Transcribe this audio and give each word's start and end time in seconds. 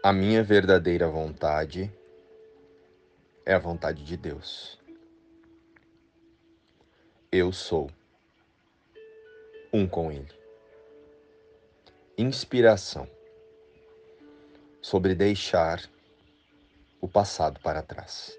A 0.00 0.12
minha 0.12 0.44
verdadeira 0.44 1.08
vontade 1.08 1.92
é 3.44 3.52
a 3.52 3.58
vontade 3.58 4.04
de 4.04 4.16
Deus. 4.16 4.78
Eu 7.32 7.52
sou 7.52 7.90
um 9.72 9.88
com 9.88 10.12
Ele. 10.12 10.32
Inspiração 12.16 13.10
sobre 14.80 15.16
deixar 15.16 15.82
o 17.00 17.08
passado 17.08 17.58
para 17.58 17.82
trás. 17.82 18.38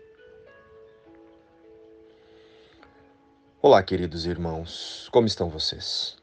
Olá, 3.62 3.84
queridos 3.84 4.26
irmãos, 4.26 5.10
como 5.12 5.28
estão 5.28 5.50
vocês? 5.50 6.18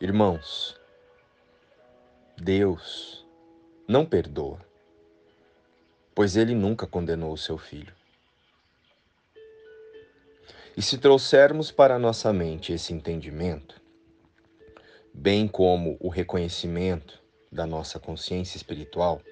Irmãos, 0.00 0.81
Deus 2.44 3.24
não 3.86 4.04
perdoa, 4.04 4.58
pois 6.12 6.36
ele 6.36 6.56
nunca 6.56 6.88
condenou 6.88 7.32
o 7.32 7.38
seu 7.38 7.56
filho. 7.56 7.94
E 10.76 10.82
se 10.82 10.98
trouxermos 10.98 11.70
para 11.70 12.00
nossa 12.00 12.32
mente 12.32 12.72
esse 12.72 12.92
entendimento, 12.92 13.80
bem 15.14 15.46
como 15.46 15.96
o 16.00 16.08
reconhecimento 16.08 17.22
da 17.52 17.64
nossa 17.64 18.00
consciência 18.00 18.56
espiritual, 18.56 19.22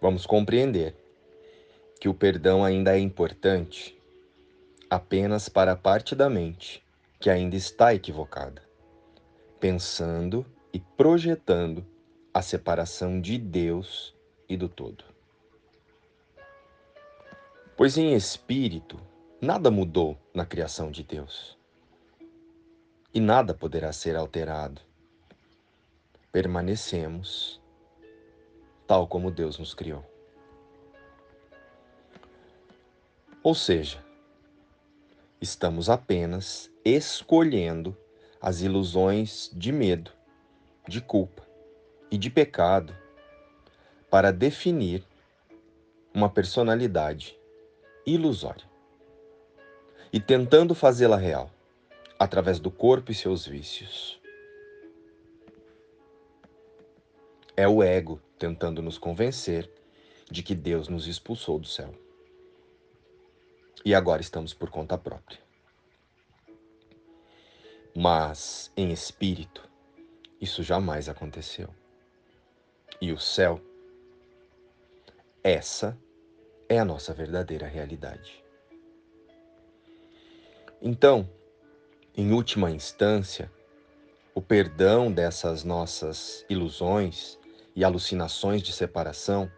vamos 0.00 0.26
compreender 0.26 0.94
que 2.00 2.08
o 2.08 2.14
perdão 2.14 2.64
ainda 2.64 2.96
é 2.96 3.00
importante 3.00 4.00
apenas 4.88 5.48
para 5.48 5.72
a 5.72 5.76
parte 5.76 6.14
da 6.14 6.30
mente 6.30 6.84
que 7.18 7.28
ainda 7.28 7.56
está 7.56 7.92
equivocada, 7.92 8.62
pensando 9.58 10.46
e 10.72 10.78
projetando 10.78 11.95
a 12.36 12.42
separação 12.42 13.18
de 13.18 13.38
Deus 13.38 14.14
e 14.46 14.58
do 14.58 14.68
todo. 14.68 15.06
Pois 17.74 17.96
em 17.96 18.12
espírito, 18.12 19.00
nada 19.40 19.70
mudou 19.70 20.18
na 20.34 20.44
criação 20.44 20.90
de 20.90 21.02
Deus. 21.02 21.56
E 23.14 23.20
nada 23.20 23.54
poderá 23.54 23.90
ser 23.90 24.16
alterado. 24.16 24.82
Permanecemos 26.30 27.58
tal 28.86 29.06
como 29.06 29.30
Deus 29.30 29.58
nos 29.58 29.72
criou. 29.72 30.04
Ou 33.42 33.54
seja, 33.54 34.04
estamos 35.40 35.88
apenas 35.88 36.70
escolhendo 36.84 37.96
as 38.42 38.60
ilusões 38.60 39.50
de 39.54 39.72
medo, 39.72 40.12
de 40.86 41.00
culpa, 41.00 41.45
e 42.10 42.16
de 42.18 42.30
pecado 42.30 42.94
para 44.10 44.32
definir 44.32 45.04
uma 46.14 46.30
personalidade 46.30 47.38
ilusória 48.06 48.64
e 50.12 50.20
tentando 50.20 50.74
fazê-la 50.74 51.16
real 51.16 51.50
através 52.18 52.58
do 52.58 52.70
corpo 52.70 53.10
e 53.10 53.14
seus 53.14 53.46
vícios. 53.46 54.20
É 57.56 57.66
o 57.66 57.82
ego 57.82 58.20
tentando 58.38 58.80
nos 58.80 58.98
convencer 58.98 59.70
de 60.30 60.42
que 60.42 60.54
Deus 60.54 60.88
nos 60.88 61.06
expulsou 61.06 61.58
do 61.58 61.66
céu. 61.66 61.94
E 63.84 63.94
agora 63.94 64.20
estamos 64.20 64.52
por 64.52 64.70
conta 64.70 64.96
própria. 64.98 65.38
Mas, 67.94 68.70
em 68.76 68.92
espírito, 68.92 69.66
isso 70.40 70.62
jamais 70.62 71.08
aconteceu 71.08 71.68
e 73.00 73.12
o 73.12 73.18
céu. 73.18 73.60
Essa 75.42 75.96
é 76.68 76.78
a 76.78 76.84
nossa 76.84 77.14
verdadeira 77.14 77.66
realidade. 77.66 78.44
Então, 80.80 81.28
em 82.16 82.32
última 82.32 82.70
instância, 82.70 83.50
o 84.34 84.42
perdão 84.42 85.10
dessas 85.10 85.64
nossas 85.64 86.44
ilusões 86.48 87.38
e 87.74 87.84
alucinações 87.84 88.62
de 88.62 88.72
separação 88.72 89.50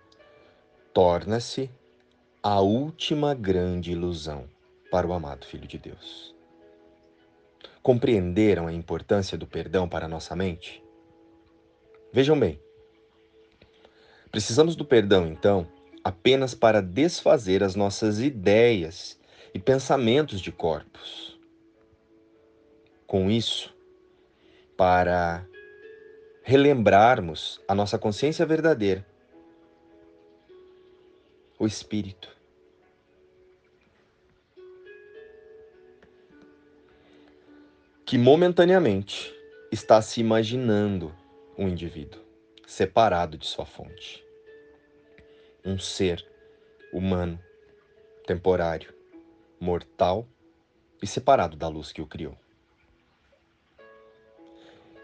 torna-se 0.93 1.71
a 2.43 2.61
última 2.61 3.35
grande 3.35 3.93
ilusão 3.93 4.49
para 4.91 5.07
o 5.07 5.13
amado 5.13 5.47
Filho 5.47 5.67
de 5.67 5.79
Deus. 5.79 6.35
Compreenderam 7.83 8.67
a 8.67 8.73
importância 8.73 9.37
do 9.37 9.47
perdão 9.47 9.89
para 9.89 10.07
a 10.07 10.09
nossa 10.09 10.37
mente? 10.37 10.83
Vejam 12.13 12.39
bem, 12.39 12.61
Precisamos 14.31 14.77
do 14.77 14.85
perdão, 14.85 15.27
então, 15.27 15.67
apenas 16.05 16.55
para 16.55 16.83
desfazer 16.83 17.63
as 17.63 17.75
nossas 17.75 18.21
ideias 18.21 19.19
e 19.55 19.59
pensamentos 19.59 20.41
de 20.41 20.53
corpos. 20.53 21.39
Com 23.07 23.31
isso, 23.31 23.75
para 24.77 25.47
relembrarmos 26.43 27.61
a 27.67 27.75
nossa 27.75 27.99
consciência 27.99 28.45
verdadeira, 28.45 29.07
o 31.59 31.67
Espírito. 31.67 32.37
Que 38.05 38.19
momentaneamente 38.19 39.35
está 39.73 40.01
se 40.01 40.21
imaginando 40.21 41.15
um 41.57 41.67
indivíduo 41.69 42.28
separado 42.69 43.39
de 43.39 43.47
sua 43.47 43.65
fonte. 43.65 44.23
Um 45.65 45.79
ser 45.79 46.23
humano, 46.93 47.43
temporário, 48.27 48.95
mortal 49.59 50.29
e 51.03 51.07
separado 51.07 51.57
da 51.57 51.67
luz 51.67 51.93
que 51.93 52.03
o 52.03 52.07
criou. 52.07 52.37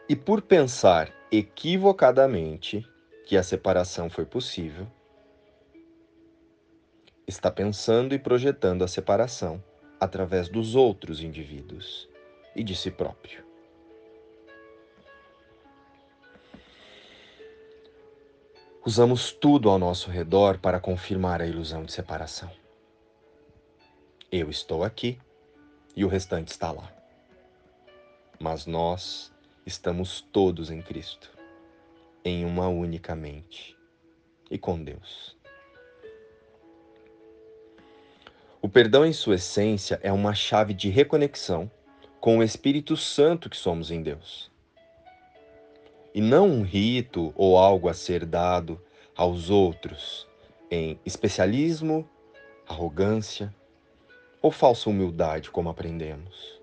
E 0.06 0.14
por 0.14 0.42
pensar 0.42 1.10
equivocadamente 1.32 2.86
que 3.26 3.34
a 3.34 3.42
separação 3.42 4.10
foi 4.10 4.26
possível, 4.26 4.86
está 7.26 7.50
pensando 7.50 8.14
e 8.14 8.18
projetando 8.18 8.84
a 8.84 8.88
separação 8.88 9.64
através 9.98 10.50
dos 10.50 10.74
outros 10.76 11.22
indivíduos 11.22 12.10
e 12.54 12.62
de 12.62 12.76
si 12.76 12.90
próprio. 12.90 13.53
Usamos 18.86 19.32
tudo 19.32 19.70
ao 19.70 19.78
nosso 19.78 20.10
redor 20.10 20.58
para 20.58 20.78
confirmar 20.78 21.40
a 21.40 21.46
ilusão 21.46 21.84
de 21.84 21.90
separação. 21.90 22.50
Eu 24.30 24.50
estou 24.50 24.84
aqui 24.84 25.18
e 25.96 26.04
o 26.04 26.08
restante 26.08 26.48
está 26.48 26.70
lá. 26.70 26.92
Mas 28.38 28.66
nós 28.66 29.32
estamos 29.64 30.20
todos 30.20 30.70
em 30.70 30.82
Cristo, 30.82 31.30
em 32.22 32.44
uma 32.44 32.68
única 32.68 33.14
mente 33.14 33.74
e 34.50 34.58
com 34.58 34.84
Deus. 34.84 35.34
O 38.60 38.68
perdão, 38.68 39.06
em 39.06 39.14
sua 39.14 39.36
essência, 39.36 39.98
é 40.02 40.12
uma 40.12 40.34
chave 40.34 40.74
de 40.74 40.90
reconexão 40.90 41.70
com 42.20 42.36
o 42.36 42.42
Espírito 42.42 42.98
Santo 42.98 43.48
que 43.48 43.56
somos 43.56 43.90
em 43.90 44.02
Deus 44.02 44.52
e 46.14 46.20
não 46.20 46.48
um 46.48 46.62
rito 46.62 47.34
ou 47.34 47.58
algo 47.58 47.88
a 47.88 47.94
ser 47.94 48.24
dado 48.24 48.80
aos 49.16 49.50
outros 49.50 50.28
em 50.70 50.98
especialismo, 51.04 52.08
arrogância 52.68 53.52
ou 54.40 54.52
falsa 54.52 54.88
humildade, 54.88 55.50
como 55.50 55.68
aprendemos. 55.68 56.60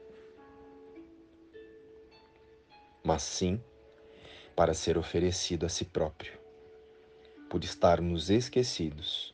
Mas 3.03 3.23
sim 3.23 3.61
para 4.55 4.73
ser 4.73 4.97
oferecido 4.97 5.65
a 5.65 5.69
si 5.69 5.83
próprio, 5.83 6.33
por 7.49 7.63
estarmos 7.63 8.29
esquecidos 8.29 9.33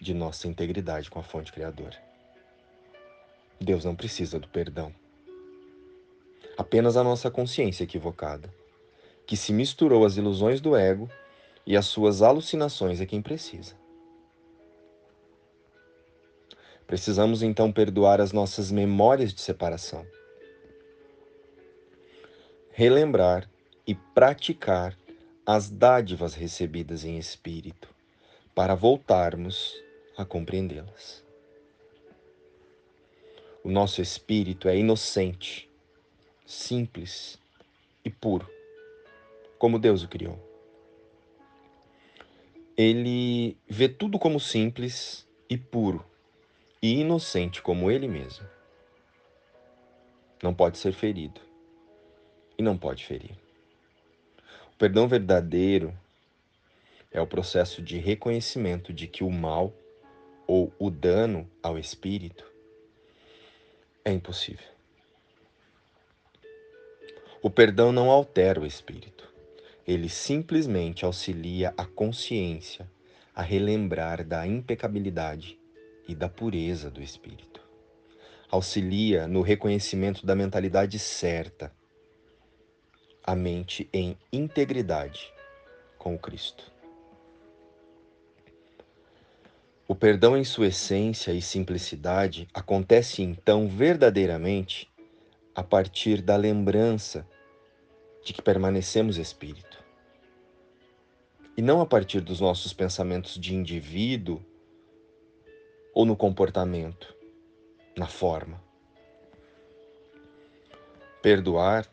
de 0.00 0.12
nossa 0.12 0.46
integridade 0.46 1.10
com 1.10 1.18
a 1.18 1.22
fonte 1.22 1.52
criadora. 1.52 1.96
Deus 3.58 3.84
não 3.84 3.96
precisa 3.96 4.38
do 4.38 4.48
perdão, 4.48 4.94
apenas 6.58 6.96
a 6.96 7.02
nossa 7.02 7.30
consciência 7.30 7.84
equivocada 7.84 8.52
que 9.26 9.36
se 9.36 9.52
misturou 9.52 10.06
às 10.06 10.16
ilusões 10.16 10.60
do 10.60 10.76
ego 10.76 11.10
e 11.66 11.76
às 11.76 11.86
suas 11.86 12.22
alucinações 12.22 13.00
é 13.00 13.06
quem 13.06 13.20
precisa. 13.20 13.74
Precisamos 16.86 17.42
então 17.42 17.72
perdoar 17.72 18.20
as 18.20 18.32
nossas 18.32 18.70
memórias 18.70 19.34
de 19.34 19.40
separação, 19.40 20.06
relembrar 22.70 23.50
e 23.84 23.94
praticar 23.94 24.96
as 25.44 25.68
dádivas 25.68 26.34
recebidas 26.34 27.04
em 27.04 27.18
espírito, 27.18 27.88
para 28.54 28.74
voltarmos 28.74 29.74
a 30.16 30.24
compreendê-las. 30.24 31.24
O 33.64 33.70
nosso 33.70 34.00
espírito 34.00 34.68
é 34.68 34.78
inocente, 34.78 35.68
simples 36.46 37.38
e 38.04 38.10
puro 38.10 38.55
como 39.66 39.80
Deus 39.80 40.04
o 40.04 40.08
criou. 40.08 40.38
Ele 42.76 43.58
vê 43.68 43.88
tudo 43.88 44.16
como 44.16 44.38
simples 44.38 45.26
e 45.50 45.58
puro, 45.58 46.06
e 46.80 47.00
inocente 47.00 47.60
como 47.60 47.90
ele 47.90 48.06
mesmo. 48.06 48.48
Não 50.40 50.54
pode 50.54 50.78
ser 50.78 50.92
ferido 50.92 51.40
e 52.56 52.62
não 52.62 52.78
pode 52.78 53.04
ferir. 53.04 53.36
O 54.72 54.76
perdão 54.78 55.08
verdadeiro 55.08 55.92
é 57.10 57.20
o 57.20 57.26
processo 57.26 57.82
de 57.82 57.98
reconhecimento 57.98 58.92
de 58.92 59.08
que 59.08 59.24
o 59.24 59.30
mal 59.32 59.72
ou 60.46 60.72
o 60.78 60.90
dano 60.90 61.50
ao 61.60 61.76
espírito 61.76 62.48
é 64.04 64.12
impossível. 64.12 64.68
O 67.42 67.50
perdão 67.50 67.90
não 67.90 68.12
altera 68.12 68.60
o 68.60 68.64
espírito. 68.64 69.15
Ele 69.86 70.08
simplesmente 70.08 71.04
auxilia 71.04 71.72
a 71.76 71.84
consciência 71.84 72.90
a 73.34 73.42
relembrar 73.42 74.24
da 74.24 74.46
impecabilidade 74.46 75.58
e 76.08 76.14
da 76.14 76.28
pureza 76.28 76.90
do 76.90 77.02
espírito. 77.02 77.60
Auxilia 78.50 79.28
no 79.28 79.42
reconhecimento 79.42 80.24
da 80.24 80.34
mentalidade 80.34 80.98
certa, 80.98 81.72
a 83.22 83.36
mente 83.36 83.88
em 83.92 84.16
integridade 84.32 85.32
com 85.98 86.14
o 86.14 86.18
Cristo. 86.18 86.72
O 89.88 89.94
perdão, 89.94 90.36
em 90.36 90.42
sua 90.42 90.66
essência 90.66 91.30
e 91.32 91.40
simplicidade, 91.40 92.48
acontece 92.52 93.22
então 93.22 93.68
verdadeiramente 93.68 94.90
a 95.54 95.62
partir 95.62 96.22
da 96.22 96.36
lembrança 96.36 97.26
de 98.26 98.32
que 98.32 98.42
permanecemos 98.42 99.18
espírito. 99.18 99.84
E 101.56 101.62
não 101.62 101.80
a 101.80 101.86
partir 101.86 102.20
dos 102.20 102.40
nossos 102.40 102.72
pensamentos 102.72 103.38
de 103.38 103.54
indivíduo 103.54 104.44
ou 105.94 106.04
no 106.04 106.16
comportamento, 106.16 107.14
na 107.96 108.08
forma. 108.08 108.60
Perdoar 111.22 111.86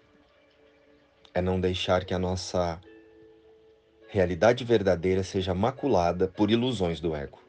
é 1.35 1.39
não 1.39 1.61
deixar 1.61 2.03
que 2.03 2.15
a 2.15 2.19
nossa 2.19 2.81
realidade 4.07 4.63
verdadeira 4.63 5.21
seja 5.21 5.53
maculada 5.53 6.27
por 6.27 6.49
ilusões 6.49 6.99
do 6.99 7.15
ego. 7.15 7.39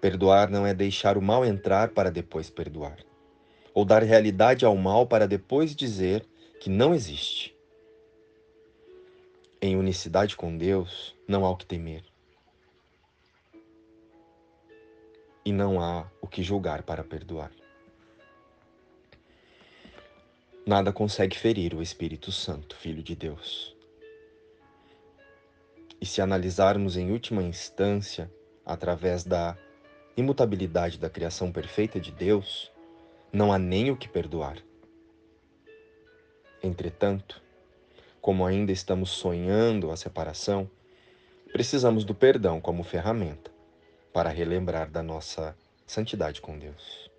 Perdoar 0.00 0.50
não 0.50 0.66
é 0.66 0.72
deixar 0.72 1.18
o 1.18 1.22
mal 1.22 1.44
entrar 1.44 1.90
para 1.90 2.10
depois 2.10 2.48
perdoar, 2.48 2.96
ou 3.74 3.84
dar 3.84 4.02
realidade 4.02 4.64
ao 4.64 4.74
mal 4.74 5.06
para 5.06 5.28
depois 5.28 5.76
dizer 5.76 6.24
que 6.60 6.68
não 6.68 6.94
existe. 6.94 7.56
Em 9.62 9.76
unicidade 9.76 10.36
com 10.36 10.56
Deus, 10.56 11.16
não 11.26 11.46
há 11.46 11.50
o 11.50 11.56
que 11.56 11.64
temer. 11.64 12.04
E 15.42 15.52
não 15.52 15.80
há 15.80 16.06
o 16.20 16.28
que 16.28 16.42
julgar 16.42 16.82
para 16.82 17.02
perdoar. 17.02 17.50
Nada 20.66 20.92
consegue 20.92 21.36
ferir 21.36 21.74
o 21.74 21.82
Espírito 21.82 22.30
Santo, 22.30 22.76
Filho 22.76 23.02
de 23.02 23.16
Deus. 23.16 23.74
E 25.98 26.04
se 26.04 26.20
analisarmos 26.20 26.96
em 26.98 27.10
última 27.10 27.42
instância, 27.42 28.30
através 28.66 29.24
da 29.24 29.56
imutabilidade 30.14 30.98
da 30.98 31.08
criação 31.08 31.50
perfeita 31.50 31.98
de 31.98 32.12
Deus, 32.12 32.70
não 33.32 33.50
há 33.50 33.58
nem 33.58 33.90
o 33.90 33.96
que 33.96 34.08
perdoar. 34.08 34.58
Entretanto, 36.62 37.40
como 38.20 38.44
ainda 38.44 38.70
estamos 38.70 39.10
sonhando 39.10 39.90
a 39.90 39.96
separação, 39.96 40.70
precisamos 41.52 42.04
do 42.04 42.14
perdão 42.14 42.60
como 42.60 42.82
ferramenta 42.82 43.50
para 44.12 44.28
relembrar 44.28 44.90
da 44.90 45.02
nossa 45.02 45.56
santidade 45.86 46.40
com 46.40 46.58
Deus. 46.58 47.10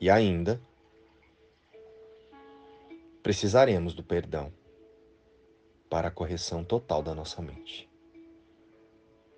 E 0.00 0.08
ainda, 0.08 0.60
precisaremos 3.22 3.92
do 3.94 4.02
perdão 4.02 4.52
para 5.90 6.08
a 6.08 6.10
correção 6.10 6.62
total 6.62 7.02
da 7.02 7.14
nossa 7.14 7.42
mente. 7.42 7.88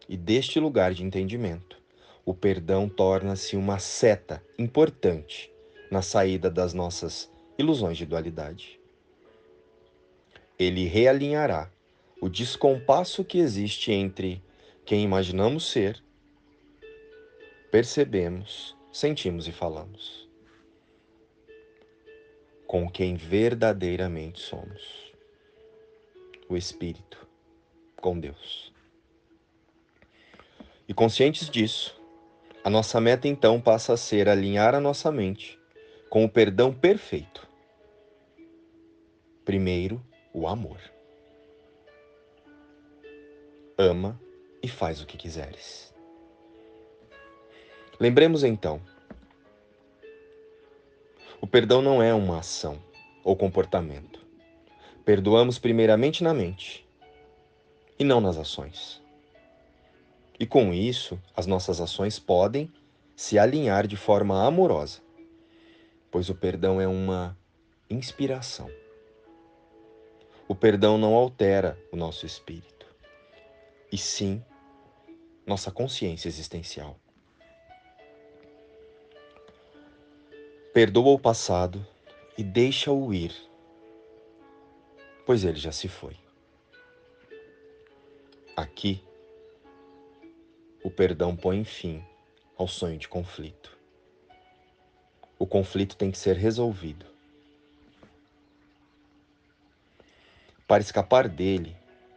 E 0.09 0.17
deste 0.17 0.61
lugar 0.61 0.93
de 0.93 1.03
entendimento, 1.05 1.81
o 2.25 2.35
perdão 2.35 2.89
torna-se 2.89 3.57
uma 3.57 3.79
seta 3.79 4.43
importante 4.59 5.53
na 5.91 6.03
saída 6.03 6.51
das 6.51 6.75
nossas 6.75 7.31
ilusões 7.59 7.97
de 7.97 8.07
dualidade. 8.07 8.81
Ele 10.59 10.87
realinhará 10.87 11.71
o 12.21 12.29
descompasso 12.29 13.25
que 13.25 13.39
existe 13.39 13.93
entre 13.93 14.43
quem 14.85 15.03
imaginamos 15.03 15.71
ser, 15.71 16.03
percebemos, 17.71 18.77
sentimos 18.93 19.47
e 19.47 19.53
falamos, 19.53 20.29
com 22.67 22.89
quem 22.91 23.17
verdadeiramente 23.17 24.41
somos 24.41 25.13
o 26.49 26.57
Espírito, 26.57 27.27
com 28.01 28.19
Deus. 28.19 28.73
E 30.89 30.95
conscientes 30.95 31.51
disso, 31.51 32.01
a 32.63 32.71
nossa 32.71 33.01
meta 33.01 33.27
então 33.27 33.61
passa 33.61 33.95
a 33.95 33.97
ser 33.97 34.29
alinhar 34.29 34.75
a 34.75 34.81
nossa 34.81 35.11
mente 35.11 35.59
com 36.09 36.25
o 36.25 36.29
perdão 36.29 36.73
perfeito. 36.73 37.47
Primeiro, 39.45 40.05
o 40.33 40.47
amor. 40.47 40.81
Ama 43.79 44.21
e 44.63 44.69
faz 44.69 45.01
o 45.01 45.07
que 45.07 45.17
quiseres. 45.17 45.95
Lembremos 47.99 48.45
então: 48.45 48.81
o 51.41 51.47
perdão 51.47 51.81
não 51.81 52.03
é 52.03 52.13
uma 52.13 52.39
ação 52.39 52.83
ou 53.23 53.37
comportamento. 53.37 54.25
Perdoamos 55.05 55.59
primeiramente 55.59 56.25
na 56.25 56.35
mente 56.35 56.87
e 57.99 58.05
não 58.05 58.21
nas 58.21 58.37
ações. 58.37 59.03
E 60.39 60.47
com 60.47 60.73
isso, 60.73 61.19
as 61.35 61.47
nossas 61.47 61.81
ações 61.81 62.19
podem 62.19 62.71
se 63.15 63.39
alinhar 63.39 63.87
de 63.87 63.97
forma 63.97 64.45
amorosa, 64.45 65.01
pois 66.11 66.31
o 66.31 66.35
perdão 66.35 66.81
é 66.81 66.87
uma 66.87 67.37
inspiração. 67.89 68.71
O 70.49 70.55
perdão 70.55 70.97
não 70.97 71.15
altera 71.15 71.79
o 71.91 71.97
nosso 71.97 72.25
espírito, 72.25 72.87
e 73.91 73.99
sim 73.99 74.45
nossa 75.47 75.71
consciência 75.71 76.29
existencial. 76.29 76.99
Perdoa 80.73 81.13
o 81.15 81.19
passado 81.19 81.87
e 82.37 82.45
deixa-o 82.45 83.13
ir, 83.15 83.35
pois 85.25 85.45
ele 85.45 85.59
já 85.59 85.73
se 85.73 85.89
foi. 85.89 86.17
Aqui, 88.57 89.03
o 90.83 90.91
perdão 90.91 91.35
põe 91.37 91.65
fim 91.65 92.05
ao 92.57 92.69
sonho 92.69 92.99
de 92.99 93.09
conflito. 93.09 93.76
O 95.39 95.47
conflito 95.47 95.97
tem 95.97 96.11
que 96.11 96.19
ser 96.19 96.37
resolvido. 96.37 97.07
Para 100.67 100.83
escapar 100.83 101.29
dele, 101.29 101.77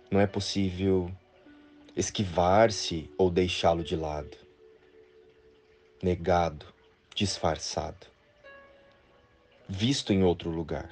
não 0.09 0.19
é 0.19 0.25
possível 0.25 1.11
esquivar-se 1.95 3.11
ou 3.17 3.29
deixá-lo 3.29 3.83
de 3.83 3.95
lado, 3.95 4.38
negado, 6.01 6.65
disfarçado, 7.13 8.07
visto 9.67 10.13
em 10.13 10.23
outro 10.23 10.49
lugar, 10.49 10.89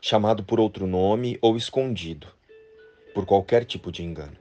chamado 0.00 0.42
por 0.42 0.58
outro 0.58 0.86
nome 0.86 1.38
ou 1.40 1.56
escondido 1.56 2.26
por 3.14 3.24
qualquer 3.24 3.64
tipo 3.64 3.92
de 3.92 4.02
engano. 4.02 4.36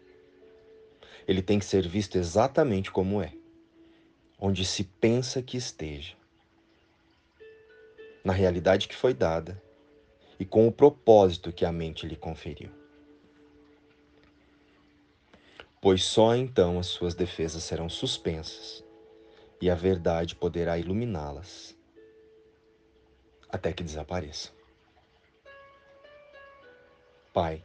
Ele 1.28 1.42
tem 1.42 1.60
que 1.60 1.66
ser 1.66 1.88
visto 1.88 2.18
exatamente 2.18 2.92
como 2.92 3.22
é, 3.22 3.32
onde 4.40 4.64
se 4.64 4.86
pensa 4.86 5.42
que 5.42 5.58
esteja, 5.58 6.16
na 8.24 8.32
realidade 8.32 8.88
que 8.88 8.96
foi 8.96 9.14
dada 9.14 9.62
e 10.40 10.46
com 10.46 10.66
o 10.66 10.72
propósito 10.72 11.52
que 11.52 11.66
a 11.66 11.72
mente 11.72 12.08
lhe 12.08 12.16
conferiu. 12.16 12.72
Pois 15.82 16.04
só 16.04 16.36
então 16.36 16.80
as 16.80 16.88
suas 16.88 17.14
defesas 17.14 17.64
serão 17.64 17.90
suspensas 17.90 18.84
e 19.62 19.70
a 19.70 19.76
verdade 19.76 20.36
poderá 20.36 20.78
iluminá-las 20.78 21.78
até 23.50 23.74
que 23.74 23.84
desapareça. 23.84 24.52
Pai, 27.34 27.64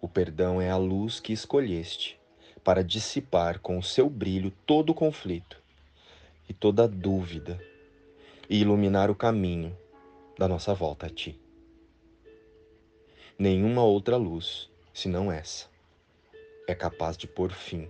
o 0.00 0.08
perdão 0.08 0.60
é 0.60 0.70
a 0.70 0.76
luz 0.76 1.18
que 1.18 1.32
escolheste 1.32 2.20
para 2.62 2.84
dissipar 2.84 3.58
com 3.60 3.78
o 3.78 3.82
seu 3.82 4.08
brilho 4.10 4.50
todo 4.66 4.90
o 4.90 4.94
conflito 4.94 5.63
e 6.48 6.52
toda 6.52 6.86
dúvida 6.86 7.60
e 8.48 8.60
iluminar 8.60 9.10
o 9.10 9.14
caminho 9.14 9.76
da 10.38 10.48
nossa 10.48 10.74
volta 10.74 11.06
a 11.06 11.10
Ti. 11.10 11.38
Nenhuma 13.38 13.82
outra 13.82 14.16
luz, 14.16 14.70
senão 14.92 15.30
essa, 15.30 15.66
é 16.66 16.74
capaz 16.74 17.16
de 17.16 17.26
pôr 17.26 17.50
fim 17.50 17.88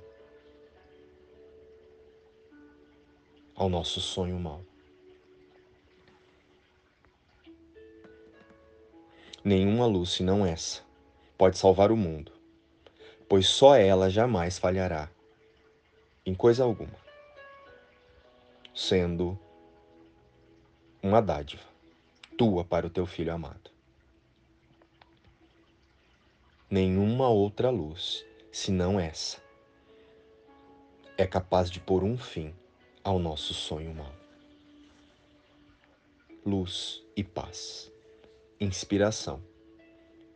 ao 3.54 3.68
nosso 3.68 4.00
sonho 4.00 4.38
mau. 4.38 4.62
Nenhuma 9.44 9.86
luz 9.86 10.10
senão 10.10 10.44
essa 10.46 10.82
pode 11.36 11.58
salvar 11.58 11.92
o 11.92 11.96
mundo, 11.96 12.32
pois 13.28 13.46
só 13.46 13.76
ela 13.76 14.08
jamais 14.08 14.58
falhará 14.58 15.10
em 16.24 16.34
coisa 16.34 16.64
alguma, 16.64 17.03
sendo 18.74 19.38
uma 21.00 21.22
dádiva 21.22 21.62
tua 22.36 22.64
para 22.64 22.86
o 22.86 22.90
teu 22.90 23.06
filho 23.06 23.32
amado. 23.32 23.70
Nenhuma 26.68 27.28
outra 27.28 27.70
luz, 27.70 28.24
senão 28.50 28.98
essa, 28.98 29.40
é 31.16 31.24
capaz 31.24 31.70
de 31.70 31.78
pôr 31.78 32.02
um 32.02 32.18
fim 32.18 32.52
ao 33.04 33.20
nosso 33.20 33.54
sonho 33.54 33.94
mau. 33.94 34.12
Luz 36.44 37.00
e 37.16 37.22
paz. 37.22 37.92
Inspiração. 38.60 39.40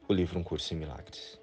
O 0.08 0.12
livro 0.12 0.38
Um 0.38 0.44
Curso 0.44 0.72
em 0.72 0.76
Milagres. 0.76 1.38